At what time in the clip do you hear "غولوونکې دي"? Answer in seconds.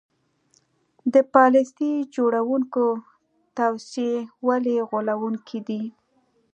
4.89-5.83